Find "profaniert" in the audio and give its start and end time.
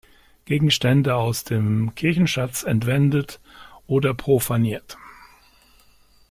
4.15-4.97